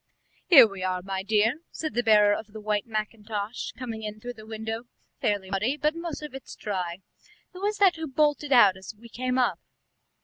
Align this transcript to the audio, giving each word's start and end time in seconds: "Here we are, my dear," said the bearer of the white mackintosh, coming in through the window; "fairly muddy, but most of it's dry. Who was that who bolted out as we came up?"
"Here 0.47 0.65
we 0.67 0.81
are, 0.81 1.03
my 1.03 1.21
dear," 1.21 1.59
said 1.69 1.93
the 1.93 2.01
bearer 2.01 2.33
of 2.33 2.47
the 2.53 2.59
white 2.59 2.87
mackintosh, 2.87 3.73
coming 3.77 4.01
in 4.01 4.19
through 4.19 4.33
the 4.33 4.47
window; 4.47 4.85
"fairly 5.21 5.51
muddy, 5.51 5.77
but 5.77 5.93
most 5.93 6.23
of 6.23 6.33
it's 6.33 6.55
dry. 6.55 7.03
Who 7.53 7.61
was 7.61 7.77
that 7.77 7.97
who 7.97 8.07
bolted 8.07 8.51
out 8.51 8.75
as 8.75 8.95
we 8.99 9.09
came 9.09 9.37
up?" 9.37 9.59